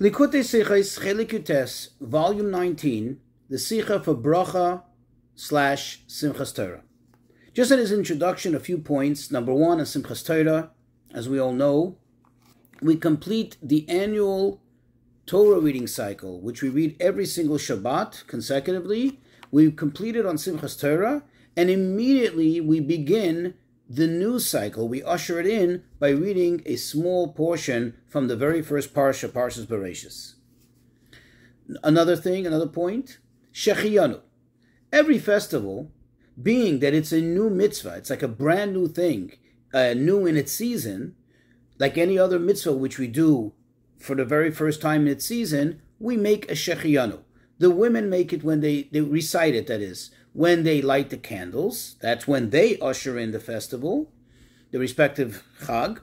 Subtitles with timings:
[0.00, 4.82] Likutei Sichos Chelik Yutes, Volume 19, the Sicha for Bracha
[5.34, 6.80] slash Simchas Torah.
[7.52, 9.30] Just in his introduction, a few points.
[9.30, 10.70] Number one, on Simchas Torah,
[11.12, 11.98] as we all know,
[12.80, 14.62] we complete the annual
[15.26, 19.20] Torah reading cycle, which we read every single Shabbat consecutively.
[19.50, 21.24] We complete it on Simchas Torah,
[21.58, 23.52] and immediately we begin
[23.92, 28.62] the news cycle, we usher it in by reading a small portion from the very
[28.62, 30.34] first parsha, Parshas Bereshis.
[31.82, 33.18] Another thing, another point,
[33.52, 34.20] Shechiyanu.
[34.92, 35.90] Every festival,
[36.40, 39.32] being that it's a new mitzvah, it's like a brand new thing,
[39.74, 41.16] uh, new in its season,
[41.80, 43.54] like any other mitzvah which we do
[43.98, 47.22] for the very first time in its season, we make a Shechiyanu.
[47.58, 51.16] The women make it when they, they recite it, that is, when they light the
[51.16, 51.96] candles.
[52.00, 54.12] That's when they usher in the festival,
[54.70, 56.00] the respective Chag.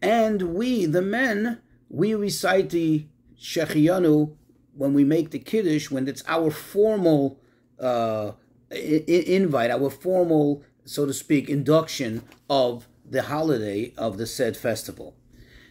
[0.00, 3.06] And we, the men, we recite the
[3.38, 4.34] Shechiyanu
[4.74, 7.38] when we make the Kiddush, when it's our formal
[7.78, 8.32] uh,
[8.70, 15.14] invite, our formal, so to speak, induction of the holiday of the said festival.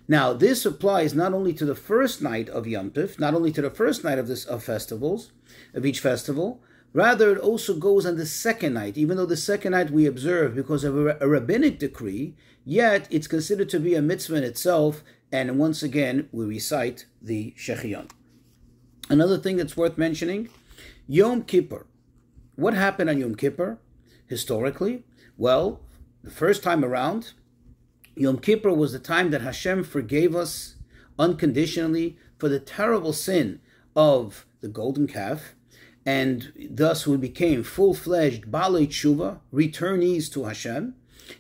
[0.08, 3.62] Now, this applies not only to the first night of Yom Tov, not only to
[3.62, 5.32] the first night of this of festivals,
[5.74, 6.62] of each festival,
[6.94, 10.56] Rather, it also goes on the second night, even though the second night we observe
[10.56, 15.58] because of a, rabbinic decree, yet it's considered to be a mitzvah in itself, and
[15.58, 18.10] once again, we recite the Shechion.
[19.10, 20.50] Another thing that's worth mentioning
[21.08, 21.86] Yom Kippur.
[22.56, 23.80] What happened on Yom Kippur
[24.28, 25.04] historically?
[25.38, 25.80] Well,
[26.24, 27.34] the first time around,
[28.16, 30.76] Yom Kippur was the time that Hashem forgave us
[31.18, 33.62] unconditionally for the terrible sin
[33.96, 35.56] of the golden calf
[36.06, 40.96] and thus we became full-fledged Balei Tshuva, returnees to Hashem,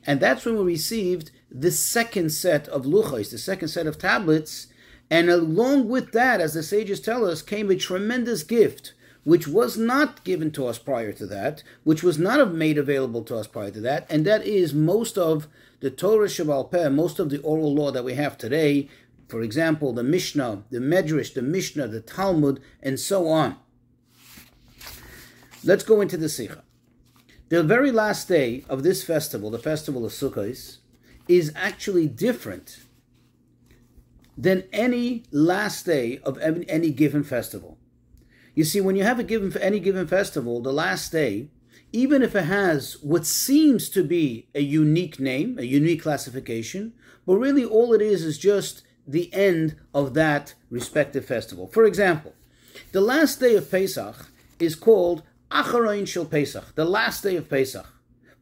[0.05, 4.67] and that's when we received the second set of luchos, the second set of tablets,
[5.09, 9.77] and along with that, as the sages tell us, came a tremendous gift, which was
[9.77, 13.71] not given to us prior to that, which was not made available to us prior
[13.71, 15.47] to that, and that is most of
[15.81, 18.87] the Torah Shebaal Peh, most of the oral law that we have today,
[19.27, 23.57] for example, the Mishnah, the Medrash, the Mishnah, the Talmud, and so on.
[25.63, 26.63] Let's go into the Sikha.
[27.49, 30.77] The very last day of this festival, the festival of Sukkot,
[31.27, 32.79] is actually different
[34.35, 37.77] than any last day of any given festival.
[38.55, 41.49] You see, when you have a given any given festival, the last day,
[41.93, 46.93] even if it has what seems to be a unique name, a unique classification,
[47.27, 51.67] but really all it is is just the end of that respective festival.
[51.67, 52.33] For example,
[52.93, 57.87] the last day of Pesach is called Acharon Shel Pesach, the last day of Pesach.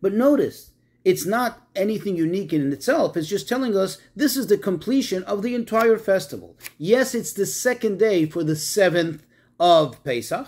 [0.01, 0.71] But notice,
[1.03, 3.17] it's not anything unique in itself.
[3.17, 6.57] It's just telling us this is the completion of the entire festival.
[6.77, 9.25] Yes, it's the second day for the seventh
[9.59, 10.47] of Pesach.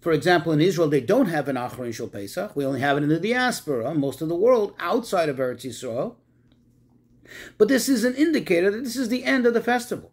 [0.00, 2.54] For example, in Israel, they don't have an Acharon Shel Pesach.
[2.54, 6.16] We only have it in the diaspora, most of the world outside of Eretz Yisrael.
[7.56, 10.12] But this is an indicator that this is the end of the festival.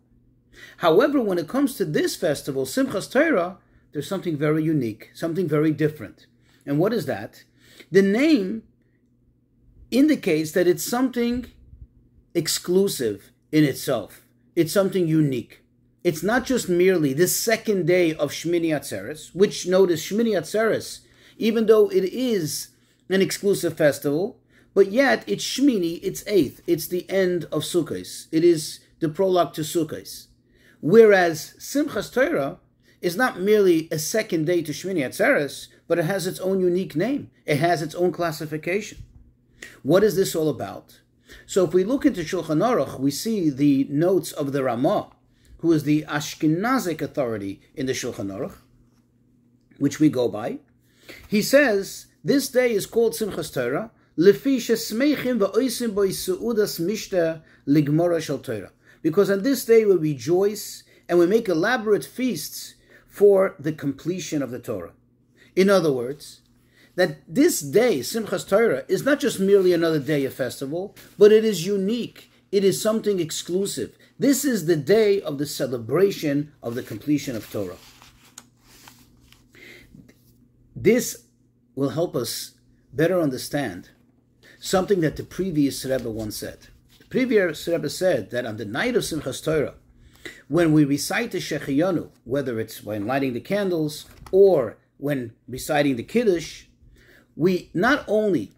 [0.78, 3.58] However, when it comes to this festival, Simchas Torah,
[3.92, 6.26] there's something very unique, something very different.
[6.66, 7.44] And what is that?
[7.92, 8.64] The name
[9.90, 11.48] indicates that it's something
[12.34, 14.26] exclusive in itself.
[14.56, 15.64] It's something unique.
[16.04, 21.02] It's not just merely the second day of Shmini Atzeres, which notice Shmini Atzeres,
[21.38, 22.70] even though it is
[23.10, 24.40] an exclusive festival,
[24.74, 28.28] but yet it's Shmini, it's eighth, it's the end of Sukkot.
[28.32, 30.28] It is the prologue to Sukkot.
[30.80, 32.60] Whereas Simchas Torah
[33.02, 36.96] is not merely a second day to Shmini Atzeres, but it has its own unique
[36.96, 37.32] name.
[37.46, 39.00] It has its own classification.
[39.84, 41.02] What is this all about?
[41.46, 45.10] So if we look into Shulchan Aruch, we see the notes of the Ramah,
[45.60, 48.58] who is the Ashkenazic authority in the Shulchan Aruch,
[49.78, 50.60] which we go by.
[51.28, 53.92] He says this day is called Simchas Torah,
[59.02, 62.76] because on this day we rejoice and we make elaborate feasts
[63.12, 64.94] for the completion of the Torah.
[65.54, 66.42] In other words,
[66.96, 71.44] that this day, Simchas Torah, is not just merely another day of festival, but it
[71.44, 72.32] is unique.
[72.54, 73.98] It is something exclusive.
[74.18, 77.78] This is the day of the celebration of the completion of Torah.
[80.74, 81.26] This
[81.76, 82.52] will help us
[82.94, 83.90] better understand
[84.60, 86.68] something that the previous Rebbe once said.
[87.00, 89.76] The previous Rebbe said that on the night of Simchas Torah,
[90.48, 96.04] when we recite the Shechiyanu, whether it's when lighting the candles or when reciting the
[96.04, 96.66] Kiddush,
[97.36, 98.52] we not only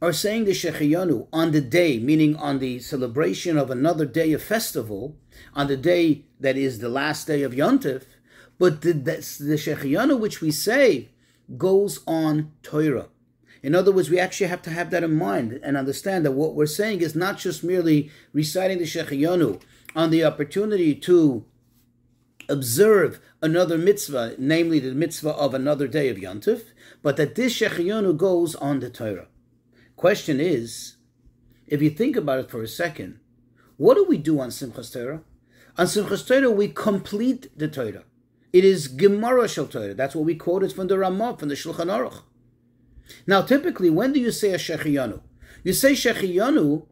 [0.00, 4.42] are saying the Shechiyanu on the day, meaning on the celebration of another day of
[4.42, 5.16] festival,
[5.54, 8.04] on the day that is the last day of Yontif,
[8.58, 11.08] but the, the, the which we say
[11.56, 13.08] goes on Torah.
[13.62, 16.54] In other words, we actually have to have that in mind and understand that what
[16.54, 19.60] we're saying is not just merely reciting the Shechiyanu
[19.98, 21.44] on the opportunity to
[22.48, 26.66] observe another mitzvah, namely the mitzvah of another day of Yontif,
[27.02, 29.26] but that this Shechiyanu goes on the Torah.
[29.96, 30.98] Question is,
[31.66, 33.18] if you think about it for a second,
[33.76, 35.22] what do we do on Simchas Torah?
[35.76, 38.04] On Simchas Torah, we complete the Torah.
[38.52, 39.94] It is Gemara Shel Torah.
[39.94, 42.22] That's what we quoted from the Ramah, from the Shulchan Aruch.
[43.26, 45.20] Now, typically, when do you say a Shechiyanu?
[45.64, 46.86] You say Shechiyanu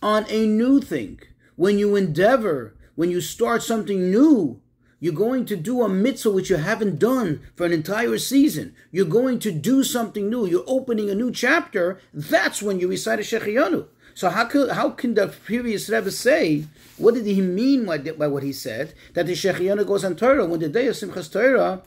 [0.00, 1.20] on a new thing.
[1.56, 4.60] When you endeavor, when you start something new,
[4.98, 8.74] you're going to do a mitzvah which you haven't done for an entire season.
[8.90, 10.46] You're going to do something new.
[10.46, 12.00] You're opening a new chapter.
[12.14, 13.88] That's when you recite a Shechiyanu.
[14.14, 16.64] So how can, how can the previous Rebbe say,
[16.96, 20.46] what did he mean by, by what he said, that the Shechiyanu goes on Torah
[20.46, 21.82] when the day of Simchas Torah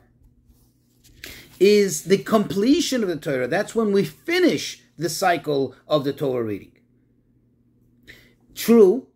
[1.60, 3.48] is the completion of the Torah.
[3.48, 6.74] That's when we finish the cycle of the Torah reading.
[8.54, 9.08] True,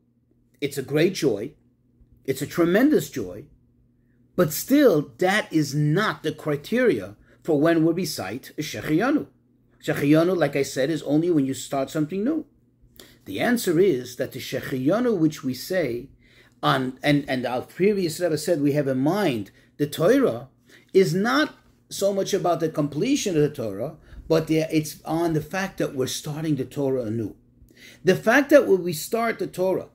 [0.63, 1.51] it's a great joy.
[2.23, 3.43] It's a tremendous joy.
[4.37, 9.27] But still, that is not the criteria for when we recite Shechiyanu.
[9.83, 12.45] Shechiyanu, like I said, is only when you start something new.
[13.25, 16.07] The answer is that the Shechiyanu which we say,
[16.63, 20.47] on and, and our previous Rebbe said we have in mind, the Torah,
[20.93, 21.57] is not
[21.89, 23.97] so much about the completion of the Torah,
[24.29, 27.35] but the, it's on the fact that we're starting the Torah anew.
[28.05, 29.89] The fact that when we start the Torah,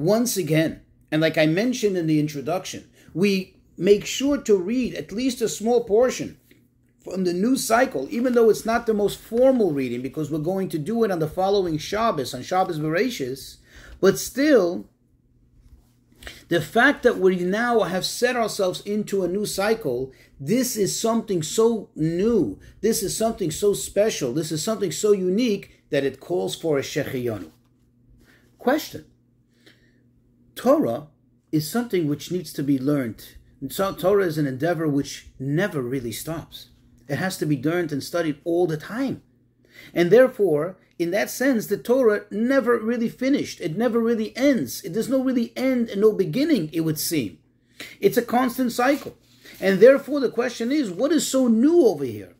[0.00, 0.80] once again,
[1.10, 5.48] and like I mentioned in the introduction, we make sure to read at least a
[5.48, 6.38] small portion
[7.02, 10.68] from the new cycle, even though it's not the most formal reading, because we're going
[10.68, 13.56] to do it on the following Shabbos, on Shabbos Bereshis,
[14.00, 14.88] but still,
[16.48, 21.42] the fact that we now have set ourselves into a new cycle, this is something
[21.42, 26.54] so new, this is something so special, this is something so unique that it calls
[26.54, 27.50] for a Shechiyanu.
[28.58, 29.06] Question
[30.54, 31.08] Torah
[31.52, 33.36] is something which needs to be learned
[33.68, 36.68] so Torah is an endeavor which never really stops.
[37.08, 39.22] It has to be learned and studied all the time.
[39.92, 43.60] And therefore, in that sense, the Torah never really finished.
[43.60, 44.82] It never really ends.
[44.82, 47.38] It does no really end and no beginning, it would seem.
[48.00, 49.16] It's a constant cycle.
[49.60, 52.34] And therefore, the question is, what is so new over here?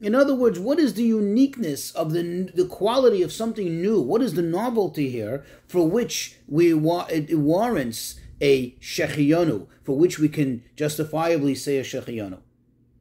[0.00, 4.00] In other words, what is the uniqueness of the, the quality of something new?
[4.00, 10.28] What is the novelty here for which we it warrants a shechiyonu, for which we
[10.28, 12.40] can justifiably say a shechiyonu?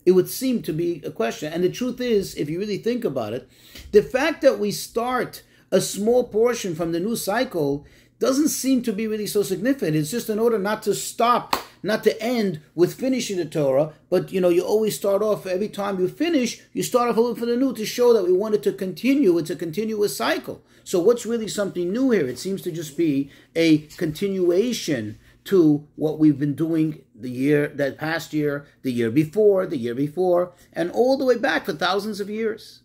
[0.06, 1.52] It would seem to be a question.
[1.52, 3.50] And the truth is, if you really think about it,
[3.92, 7.86] the fact that we start a small portion from the new cycle
[8.20, 9.98] doesn't seem to be really so significant.
[9.98, 14.32] It's just in order not to stop, not to end with finishing the Torah, but
[14.32, 17.36] you know, you always start off every time you finish, you start off a little
[17.36, 19.38] for the new to show that we wanted to continue.
[19.38, 20.64] It's a continuous cycle.
[20.84, 22.28] So what's really something new here?
[22.28, 28.00] It seems to just be a continuation to what we've been doing the year, that
[28.00, 32.20] past year, the year before, the year before, and all the way back for thousands
[32.20, 32.82] of years?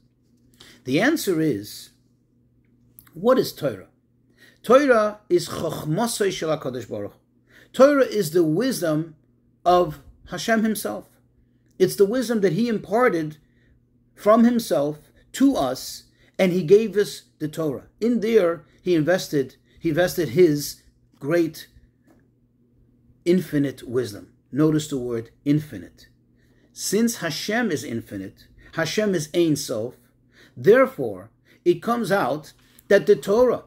[0.84, 1.90] The answer is,
[3.14, 3.88] what is Torah?
[4.62, 7.14] Torah is Chochmosay Shel HaKadosh Baruch.
[7.72, 9.14] Torah is the wisdom
[9.64, 10.00] of
[10.30, 11.08] Hashem Himself.
[11.78, 13.36] It's the wisdom that He imparted
[14.14, 14.98] from Himself
[15.32, 16.04] to us,
[16.38, 17.86] and He gave us the Torah.
[18.00, 20.82] In there, He invested, He invested His
[21.18, 21.68] great
[23.24, 24.32] infinite wisdom.
[24.50, 26.08] Notice the word infinite.
[26.72, 29.94] Since Hashem is infinite, Hashem is Ein Sof,
[30.56, 31.30] therefore
[31.64, 32.52] it comes out
[32.88, 33.64] that the Torah,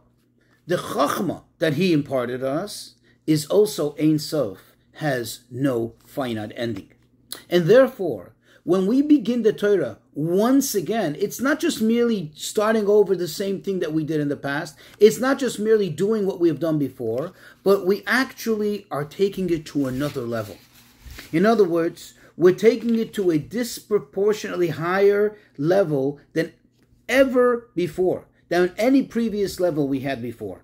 [0.67, 2.92] the Chachma that He imparted on us,
[3.25, 6.89] is also Ein Sof, has no finite ending.
[7.49, 13.15] And therefore, when we begin the Torah once again, it's not just merely starting over
[13.15, 14.77] the same thing that we did in the past.
[14.99, 19.49] It's not just merely doing what we have done before, but we actually are taking
[19.49, 20.57] it to another level.
[21.31, 26.53] In other words, we're taking it to a disproportionately higher level than
[27.09, 30.63] ever before, than any previous level we had before.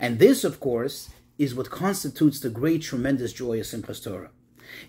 [0.00, 4.30] And this, of course, is what constitutes the great, tremendous joy of Simchas Torah.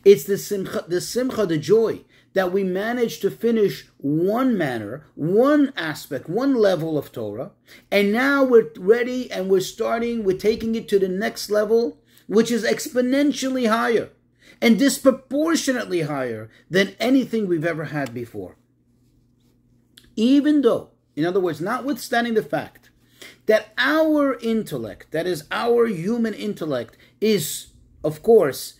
[0.04, 2.02] It's the simcha, the simcha, the joy
[2.34, 7.52] that we managed to finish one manner, one aspect, one level of Torah,
[7.90, 12.52] and now we're ready and we're starting, we're taking it to the next level, which
[12.52, 14.10] is exponentially higher
[14.62, 18.58] and disproportionately higher than anything we've ever had before.
[20.16, 22.79] Even though in other words, notwithstanding the fact
[23.46, 27.68] that our intellect, that is our human intellect, is,
[28.04, 28.80] of course,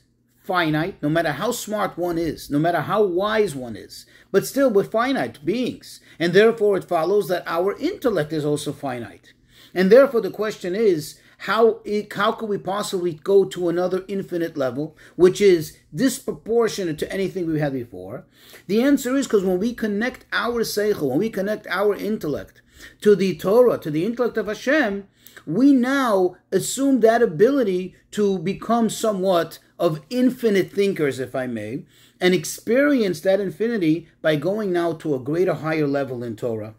[0.50, 4.70] finite, no matter how smart one is, no matter how wise one is, but still
[4.72, 6.00] we're finite beings.
[6.18, 9.34] And therefore it follows that our intellect is also finite.
[9.76, 11.82] And therefore the question is, how
[12.12, 17.60] how could we possibly go to another infinite level, which is disproportionate to anything we
[17.60, 18.26] had before?
[18.68, 22.62] The answer is because when we connect our seichel, when we connect our intellect
[23.02, 25.08] to the Torah, to the intellect of Hashem,
[25.46, 31.86] we now assume that ability to become somewhat of infinite thinkers, if I may,
[32.20, 36.76] and experience that infinity by going now to a greater, higher level in Torah,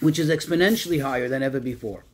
[0.00, 2.04] which is exponentially higher than ever before.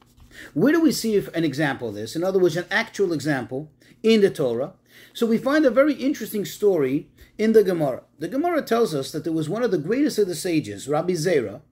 [0.52, 2.14] Where do we see an example of this?
[2.14, 3.70] In other words, an actual example
[4.02, 4.74] in the Torah.
[5.14, 8.02] So we find a very interesting story in the Gemara.
[8.18, 11.14] The Gemara tells us that there was one of the greatest of the sages, Rabbi
[11.14, 11.62] Zera,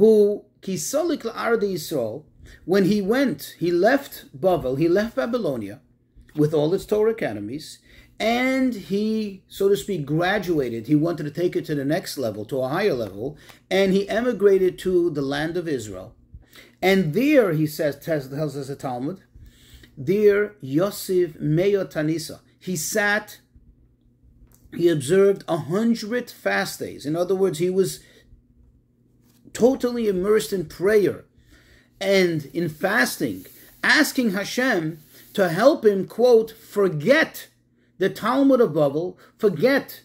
[0.00, 2.24] who kisolik la'arde Yisrael,
[2.64, 5.80] when he went, he left Bavel, he left Babylonia
[6.34, 7.80] with all its Torah academies,
[8.18, 10.86] and he, so to speak, graduated.
[10.86, 13.36] He wanted to take it to the next level, to a higher level,
[13.70, 16.14] and he emigrated to the land of Israel.
[16.80, 19.20] And there, he says, tells us the Talmud,
[19.98, 23.40] there Yosef Meyo Tanisa, he sat,
[24.74, 27.04] he observed a hundred fast days.
[27.04, 28.00] In other words, he was
[29.60, 31.24] totally immersed in prayer
[32.00, 33.44] and in fasting,
[33.84, 35.00] asking Hashem
[35.34, 37.48] to help him, quote, forget
[37.98, 40.00] the Talmud of Babel, forget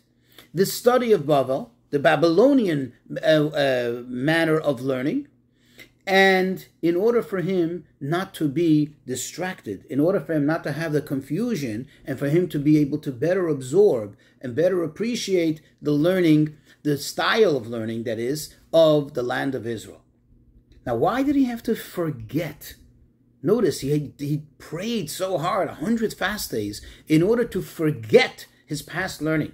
[0.54, 2.92] the study of Babel, the Babylonian
[3.24, 5.30] uh, uh, manner of learning,
[6.06, 10.74] and in order for him not to be distracted, in order for him not to
[10.74, 15.62] have the confusion, and for him to be able to better absorb and better appreciate
[15.82, 20.02] the learning, the style of learning that is, of the land of Israel.
[20.86, 22.76] Now, why did he have to forget?
[23.42, 28.82] Notice he, he prayed so hard, a hundred fast days, in order to forget his
[28.82, 29.54] past learning.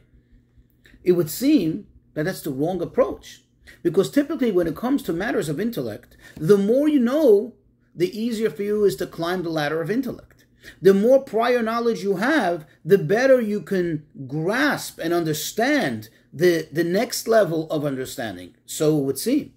[1.04, 1.86] It would seem
[2.16, 3.44] that that's the wrong approach.
[3.84, 7.54] Because typically, when it comes to matters of intellect, the more you know,
[7.94, 10.40] the easier for you is to climb the ladder of intellect.
[10.82, 16.84] The more prior knowledge you have, the better you can grasp and understand the, the
[16.84, 18.56] next level of understanding.
[18.65, 19.53] So it would seem.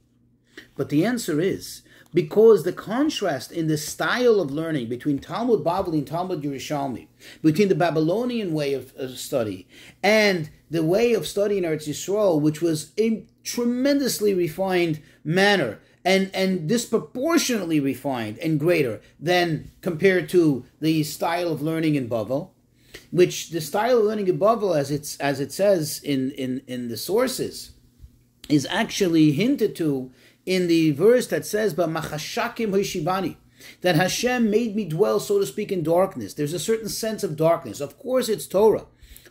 [0.76, 1.82] But the answer is
[2.12, 7.08] because the contrast in the style of learning between Talmud Bavli and Talmud Yerushalmi,
[7.42, 9.66] between the Babylonian way of, of study
[10.02, 16.68] and the way of studying Eretz Yisrael, which was a tremendously refined manner and, and
[16.68, 22.50] disproportionately refined and greater than compared to the style of learning in Bavel,
[23.10, 26.88] which the style of learning in Bavel, as it's as it says in, in, in
[26.88, 27.72] the sources,
[28.48, 30.10] is actually hinted to
[30.44, 33.36] in the verse that says, "B'machashakim hoishibani,"
[33.80, 36.34] that Hashem made me dwell, so to speak, in darkness.
[36.34, 37.80] There's a certain sense of darkness.
[37.80, 38.86] Of course, it's Torah,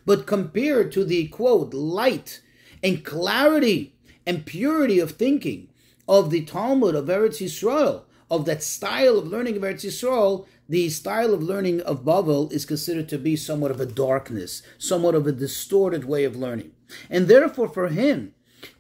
[0.08, 2.42] but compared to the quote light
[2.82, 5.70] and clarity and purity of thinking
[6.08, 10.90] of the Talmud of Eretz Yisrael, of that style of learning of Eretz Yisrael, the
[10.90, 15.28] style of learning of Bavel is considered to be somewhat of a darkness, somewhat of
[15.28, 16.72] a distorted way of learning.
[17.10, 18.34] And therefore, for him,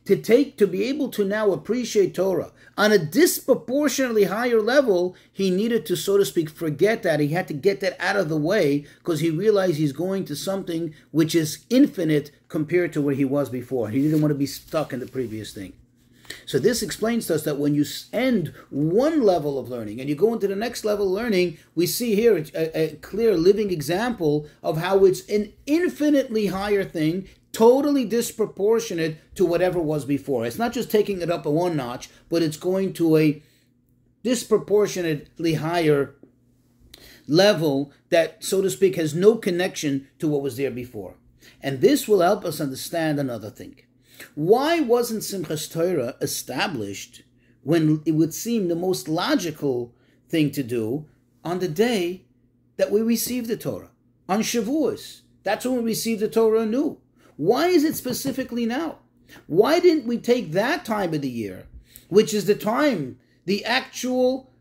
[0.06, 5.50] to take to be able to now appreciate Torah on a disproportionately higher level, he
[5.50, 7.20] needed to, so to speak, forget that.
[7.20, 10.36] He had to get that out of the way because he realized he's going to
[10.36, 13.89] something which is infinite compared to where he was before.
[13.89, 15.74] He didn't want to be stuck in the previous thing.
[16.46, 20.16] So this explains to us that when you end one level of learning and you
[20.16, 24.48] go into the next level of learning, we see here a, a clear living example
[24.62, 30.46] of how it's an infinitely higher thing totally disproportionate to whatever was before.
[30.46, 33.44] It's not just taking it up a one notch, but it's going to a
[34.24, 36.16] disproportionately higher
[37.28, 41.16] level that, so to speak, has no connection to what was there before.
[41.62, 43.76] And this will help us understand another thing.
[44.36, 47.24] Why wasn't Simchas Torah established
[47.63, 49.93] when it would seem the most logical
[50.29, 51.05] thing to do
[51.43, 52.25] on the day
[52.77, 53.91] that we receive the Torah?
[54.29, 55.22] On Shavuos.
[55.43, 57.00] That's when we receive the Torah anew.
[57.36, 59.00] Why is it specifically now?
[59.48, 61.67] Why didn't we take that time of the year,
[62.08, 64.51] which is the time, the actual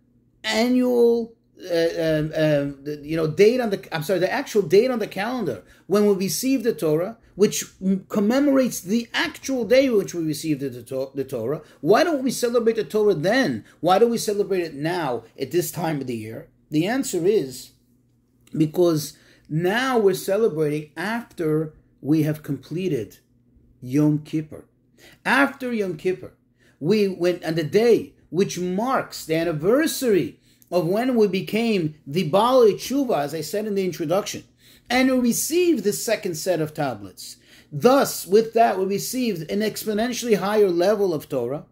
[0.43, 4.99] annual, uh, um, uh, you know, date on the, I'm sorry, the actual date on
[4.99, 7.65] the calendar when we receive the Torah, which
[8.09, 11.63] commemorates the actual day which we received the, Torah.
[11.81, 13.65] Why don't we celebrate the Torah then?
[13.81, 16.49] Why do we celebrate it now at this time of the year?
[16.71, 17.71] The answer is
[18.57, 19.17] because
[19.49, 23.19] now we're celebrating after we have completed
[23.81, 24.65] Yom Kippur.
[25.25, 26.35] After Yom Kippur,
[26.81, 30.39] we went on the day which marks the anniversary
[30.71, 34.45] of when we became the Baalei Tshuva, as I said in the introduction,
[34.93, 37.39] and we received the second set of tablets.
[37.73, 41.65] Thus, with that, we received an exponentially higher level of Torah.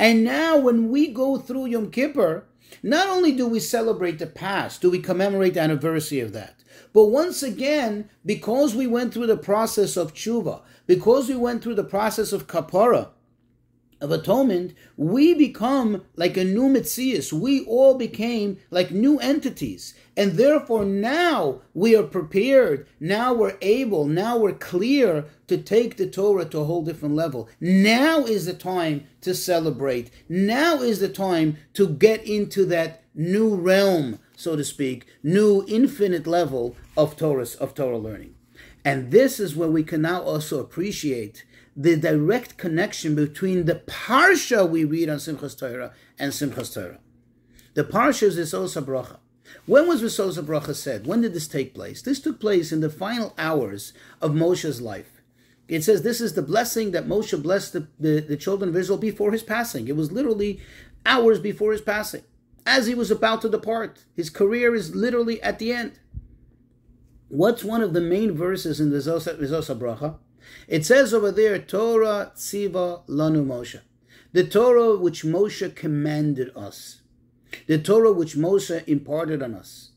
[0.00, 2.44] And now, when we go through Yom Kippur,
[2.82, 6.56] not only do we celebrate the past, do we commemorate the anniversary of that,
[6.92, 11.76] but once again, because we went through the process of tshuva, because we went through
[11.76, 13.10] the process of kapara,
[14.00, 17.32] of atonement, we become like a new Metzias.
[17.32, 19.94] We all became like new entities.
[20.16, 22.86] And therefore, now we are prepared.
[23.00, 24.06] Now we're able.
[24.06, 27.48] Now we're clear to take the Torah to a whole different level.
[27.60, 30.10] Now is the time to celebrate.
[30.28, 36.26] Now is the time to get into that new realm, so to speak, new infinite
[36.26, 38.35] level of Torah, of Torah learning.
[38.86, 41.44] And this is where we can now also appreciate
[41.76, 47.00] the direct connection between the parsha we read on Simchas Torah and Simchas Torah.
[47.74, 49.18] The parsha is V'Zos HaBracha.
[49.66, 51.04] When was V'Zos HaBracha said?
[51.04, 52.00] When did this take place?
[52.00, 55.20] This took place in the final hours of Moshe's life.
[55.66, 58.98] It says this is the blessing that Moshe blessed the, the, the children of Israel
[58.98, 59.88] before his passing.
[59.88, 60.60] It was literally
[61.04, 62.22] hours before his passing.
[62.64, 65.98] As he was about to depart, his career is literally at the end.
[67.28, 70.18] What's one of the main verses in the V'Zos HaBracha?
[70.68, 73.80] It says over there, Torah Tziva Lanu Moshe.
[74.32, 77.02] The Torah which Moshe commanded us.
[77.66, 79.90] The Torah which Moshe imparted on us.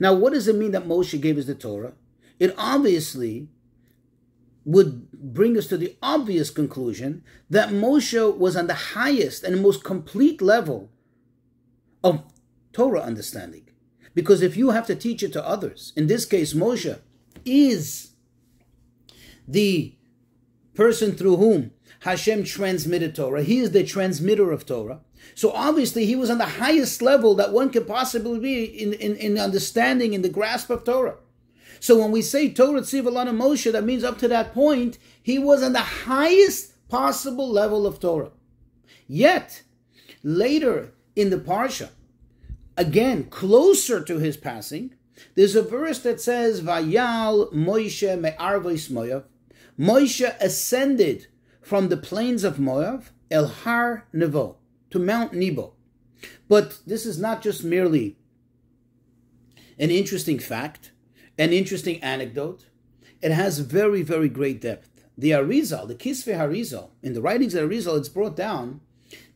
[0.00, 1.92] Now, what does it mean that Moshe gave us the Torah?
[2.40, 3.48] It obviously
[4.64, 9.84] would bring us to the obvious conclusion that Moshe was on the highest and most
[9.84, 10.90] complete level
[12.02, 12.22] of
[12.72, 13.68] Torah understanding.
[14.14, 16.98] Because if you have to teach it to others, in this case, Moshe
[17.44, 18.12] is
[19.48, 19.94] the
[20.74, 23.42] person through whom Hashem transmitted Torah.
[23.42, 25.00] He is the transmitter of Torah.
[25.34, 29.16] So obviously he was on the highest level that one could possibly be in, in,
[29.16, 31.16] in understanding, in the grasp of Torah.
[31.80, 35.62] So when we say Torah Tzivalana Moshe, that means up to that point, he was
[35.62, 38.30] on the highest possible level of Torah.
[39.06, 39.62] Yet,
[40.22, 41.90] later in the Parsha,
[42.76, 44.94] again, closer to his passing,
[45.34, 49.24] there's a verse that says, Vayal Moshe me'arvois Moav,
[49.78, 51.26] Moshe ascended
[51.60, 54.56] from the plains of Moav, El Har Nevo,
[54.90, 55.74] to Mount Nebo.
[56.48, 58.16] But this is not just merely
[59.78, 60.92] an interesting fact,
[61.38, 62.66] an interesting anecdote.
[63.20, 65.04] It has very, very great depth.
[65.16, 68.80] The Arizal, the Kisvei Harizal, in the writings of Arizal, it's brought down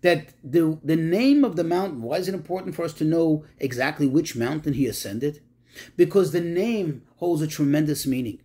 [0.02, 3.44] that the, the name of the mountain, why is it important for us to know
[3.58, 5.40] exactly which mountain he ascended?
[5.96, 8.40] Because the name holds a tremendous meaning.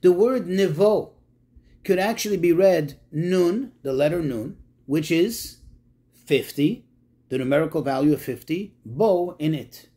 [0.00, 1.12] The word Nevo,
[1.84, 4.56] could actually be read nun, the letter nun,
[4.86, 5.58] which is
[6.24, 6.84] 50,
[7.28, 9.88] the numerical value of 50, bo in it.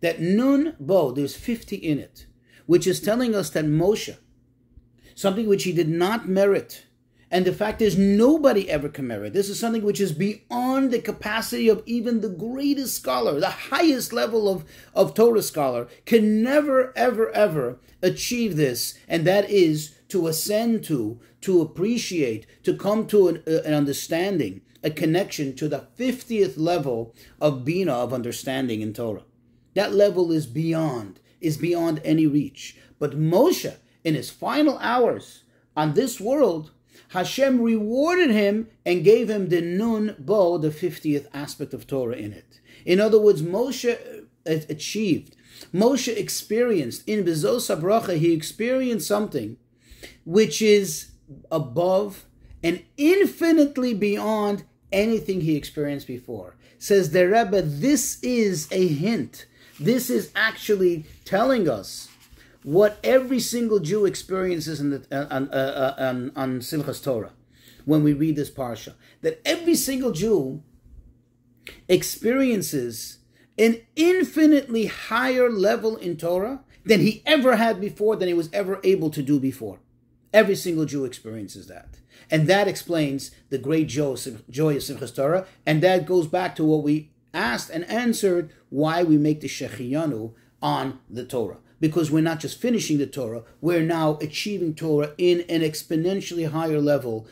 [0.00, 2.26] That nun bo, there's 50 in it,
[2.66, 4.16] which is telling us that Moshe,
[5.14, 6.86] something which he did not merit,
[7.30, 9.32] and the fact is nobody ever can merit.
[9.32, 14.12] This is something which is beyond the capacity of even the greatest scholar, the highest
[14.12, 14.64] level of,
[14.94, 21.20] of Torah scholar, can never, ever, ever achieve this, and that is to ascend to,
[21.42, 27.14] to appreciate, to come to an, uh, an understanding, a connection to the 50th level
[27.40, 29.24] of Bina, of understanding in Torah.
[29.74, 32.76] That level is beyond, is beyond any reach.
[32.98, 35.44] But Moshe, in his final hours
[35.76, 36.72] on this world,
[37.10, 42.32] Hashem rewarded him and gave him the Nun Bo, the 50th aspect of Torah in
[42.32, 42.60] it.
[42.84, 45.34] In other words, Moshe uh, achieved,
[45.74, 49.56] Moshe experienced, in V'Zos HaBracha, he experienced something
[50.24, 51.10] which is
[51.50, 52.26] above
[52.62, 56.56] and infinitely beyond anything he experienced before.
[56.78, 59.46] Says the Rebbe, this is a hint.
[59.80, 62.09] This is actually telling us
[62.62, 67.32] what every single Jew experiences in the, uh, on, uh, uh, on, on Simchas Torah
[67.84, 68.94] when we read this parsha.
[69.22, 70.62] That every single Jew
[71.88, 73.18] experiences
[73.58, 78.80] an infinitely higher level in Torah than he ever had before, than he was ever
[78.82, 79.78] able to do before.
[80.32, 81.98] Every single Jew experiences that.
[82.30, 85.46] And that explains the great joy of Simchas Torah.
[85.66, 90.32] And that goes back to what we asked and answered why we make the Shechiyanu
[90.62, 91.58] on the Torah.
[91.80, 96.80] Because we're not just finishing the Torah, we're now achieving Torah in an exponentially higher
[96.80, 97.26] level,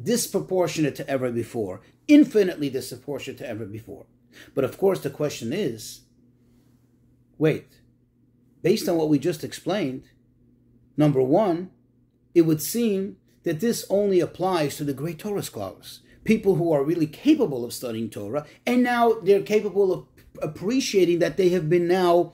[0.00, 4.06] disproportionate to ever before, infinitely disproportionate to ever before.
[4.54, 6.00] But of course, the question is
[7.38, 7.66] wait,
[8.62, 10.02] based on what we just explained,
[10.96, 11.70] number one,
[12.34, 16.00] it would seem that this only applies to the great Torah scholars.
[16.24, 20.06] people who are really capable of studying Torah, and now they're capable of
[20.42, 22.32] appreciating that they have been now,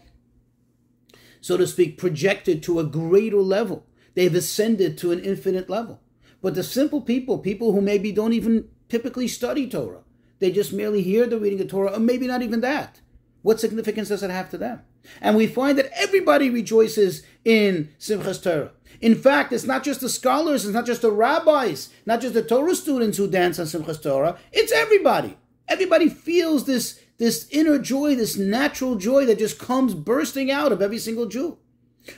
[1.40, 3.86] so to speak, projected to a greater level.
[4.14, 6.00] They've ascended to an infinite level.
[6.42, 10.02] But the simple people, people who maybe don't even typically study Torah,
[10.38, 13.00] they just merely hear the reading of Torah, or maybe not even that.
[13.42, 14.82] What significance does it have to them?
[15.20, 18.72] And we find that everybody rejoices in Simchas Torah.
[19.00, 22.42] In fact, it's not just the scholars, it's not just the rabbis, not just the
[22.42, 25.38] Torah students who dance on Simchas Torah, it's everybody.
[25.68, 30.80] Everybody feels this, this inner joy, this natural joy that just comes bursting out of
[30.80, 31.58] every single Jew.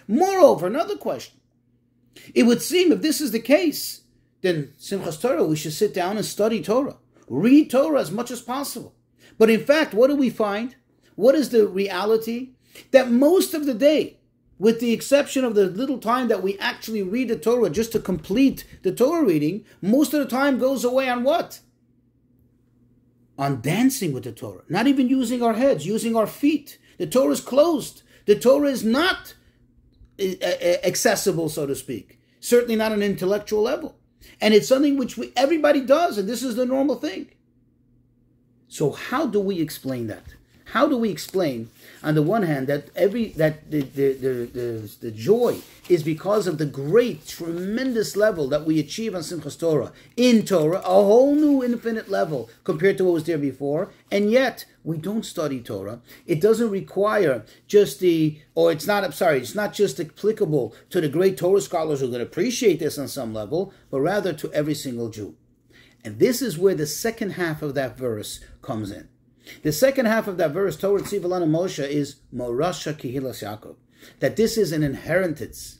[0.06, 1.40] Moreover, another question.
[2.36, 4.02] It would seem if this is the case,
[4.42, 6.98] then Simchas Torah, we should sit down and study Torah.
[7.28, 8.94] Read Torah as much as possible.
[9.38, 10.76] But in fact, what do we find?
[11.16, 12.50] What is the reality?
[12.92, 14.20] That most of the day,
[14.60, 17.98] with the exception of the little time that we actually read the Torah just to
[17.98, 21.58] complete the Torah reading, most of the time goes away on what?
[23.38, 24.62] On dancing with the Torah.
[24.68, 26.78] Not even using our heads, using our feet.
[26.98, 28.02] The Torah is closed.
[28.26, 29.34] The Torah is not
[30.18, 32.20] eh, eh, eh, accessible, so to speak.
[32.40, 33.96] Certainly not on an intellectual level.
[34.40, 37.30] And it's something which we, everybody does, and this is the normal thing.
[38.68, 40.24] So, how do we explain that?
[40.72, 41.68] How do we explain,
[42.02, 45.58] on the one hand, that every that the the, the, the, the joy
[45.90, 50.78] is because of the great, tremendous level that we achieve on Simchas Torah in Torah,
[50.78, 55.26] a whole new infinite level compared to what was there before, and yet we don't
[55.26, 56.00] study Torah.
[56.26, 61.02] It doesn't require just the, or it's not, I'm sorry, it's not just applicable to
[61.02, 64.74] the great Torah scholars who can appreciate this on some level, but rather to every
[64.74, 65.34] single Jew.
[66.02, 69.08] And this is where the second half of that verse comes in.
[69.62, 73.76] The second half of that verse, Torah Tzivalana Moshe, is Morasha Kihilas Yaakov.
[74.20, 75.78] That this is an inheritance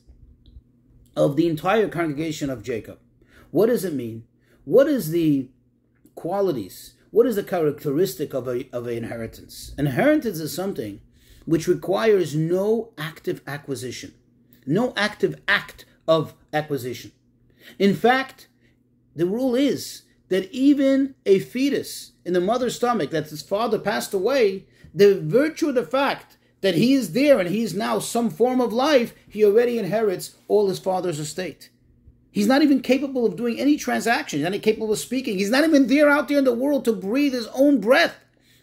[1.16, 2.98] of the entire congregation of Jacob.
[3.50, 4.24] What does it mean?
[4.64, 5.48] What is the
[6.14, 6.94] qualities?
[7.10, 9.74] What is the characteristic of a of an inheritance?
[9.76, 11.00] Inheritance is something
[11.44, 14.14] which requires no active acquisition,
[14.64, 17.12] no active act of acquisition.
[17.78, 18.48] In fact,
[19.14, 24.14] the rule is that even a fetus in the mother's stomach, that his father passed
[24.14, 28.30] away, the virtue of the fact that he is there and he is now some
[28.30, 31.70] form of life, he already inherits all his father's estate.
[32.30, 34.38] He's not even capable of doing any transaction.
[34.38, 35.38] He's not even capable of speaking.
[35.38, 38.16] He's not even there out there in the world to breathe his own breath.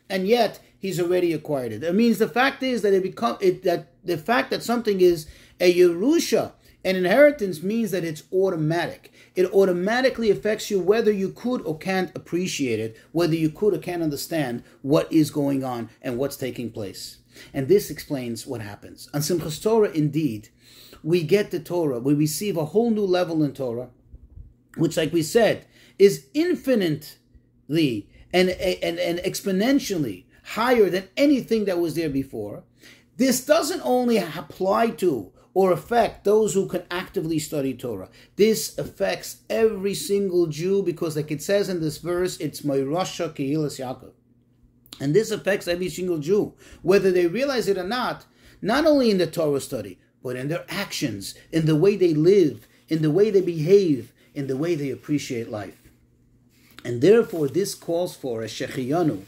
[0.10, 1.84] And yet he's already acquired it.
[1.84, 5.28] It means the fact is that it become it, that the fact that something is
[5.60, 6.54] a Yerusha,
[6.84, 9.12] an inheritance means that it's automatic.
[9.36, 13.80] It automatically affects you whether you could or can't appreciate it, whether you could or
[13.80, 17.18] can't understand what is going on and what's taking place.
[17.54, 19.10] And this explains what happens.
[19.14, 20.50] On Simchas Torah, indeed,
[21.04, 23.90] we get the Torah, we receive a whole new level in Torah,
[24.76, 25.66] which, like we said,
[25.98, 32.64] is infinitely and, and, and exponentially higher than anything that was there before.
[33.18, 38.08] This doesn't only apply to or affect those who can actively study Torah.
[38.38, 43.78] This affects every single Jew because, like it says in this verse, it's Moirasha Kehilas
[43.78, 44.14] Yaakov.
[45.02, 48.26] And this affects every single Jew, whether they realize it or not,
[48.62, 52.66] not only in the Torah study, but in their actions, in the way they live,
[52.88, 55.82] in the way they behave, in the way they appreciate life.
[56.86, 59.24] And therefore, this calls for a Shechiyanu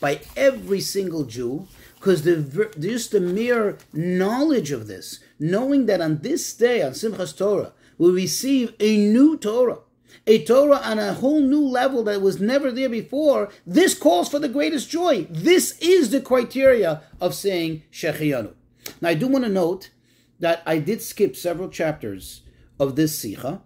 [0.00, 6.18] by every single Jew, because the, just the mere knowledge of this, knowing that on
[6.18, 9.78] this day, on Simchas Torah, we receive a new Torah,
[10.26, 14.38] a Torah on a whole new level that was never there before, this calls for
[14.38, 15.26] the greatest joy.
[15.30, 18.52] This is the criteria of saying Shechiyanu.
[19.00, 19.90] Now, I do want to note
[20.38, 22.42] that I did skip several chapters
[22.78, 23.62] of this Sikha,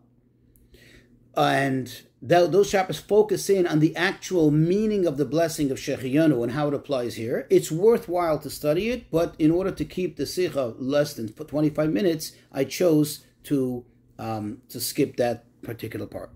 [1.36, 6.52] and those chapters focus in on the actual meaning of the blessing of Shechiyanu and
[6.52, 7.46] how it applies here.
[7.48, 11.90] It's worthwhile to study it, but in order to keep the Sikha less than 25
[11.90, 13.84] minutes, I chose to,
[14.18, 16.30] um, to skip that particular part.